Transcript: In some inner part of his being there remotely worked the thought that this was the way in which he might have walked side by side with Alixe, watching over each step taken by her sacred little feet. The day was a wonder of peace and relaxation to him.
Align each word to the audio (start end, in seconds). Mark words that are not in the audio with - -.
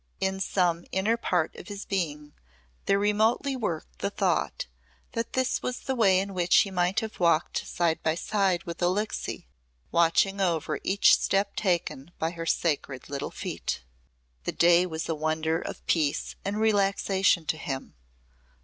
In 0.19 0.39
some 0.39 0.83
inner 0.91 1.15
part 1.15 1.55
of 1.57 1.67
his 1.67 1.85
being 1.85 2.33
there 2.87 2.97
remotely 2.97 3.55
worked 3.55 3.99
the 3.99 4.09
thought 4.09 4.65
that 5.11 5.33
this 5.33 5.61
was 5.61 5.81
the 5.81 5.93
way 5.93 6.17
in 6.19 6.33
which 6.33 6.61
he 6.61 6.71
might 6.71 7.01
have 7.01 7.19
walked 7.19 7.59
side 7.67 8.01
by 8.01 8.15
side 8.15 8.63
with 8.63 8.81
Alixe, 8.81 9.43
watching 9.91 10.41
over 10.41 10.79
each 10.83 11.15
step 11.19 11.55
taken 11.55 12.09
by 12.17 12.31
her 12.31 12.47
sacred 12.47 13.09
little 13.09 13.29
feet. 13.29 13.83
The 14.45 14.51
day 14.53 14.87
was 14.87 15.07
a 15.07 15.13
wonder 15.13 15.61
of 15.61 15.85
peace 15.85 16.35
and 16.43 16.59
relaxation 16.59 17.45
to 17.45 17.57
him. 17.57 17.93